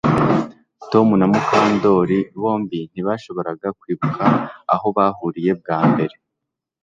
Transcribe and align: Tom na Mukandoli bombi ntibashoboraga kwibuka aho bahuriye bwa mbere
Tom 0.91 1.07
na 1.19 1.25
Mukandoli 1.31 2.19
bombi 2.41 2.79
ntibashoboraga 2.91 3.67
kwibuka 3.79 4.25
aho 4.73 4.87
bahuriye 4.97 5.51
bwa 5.59 5.79
mbere 5.91 6.15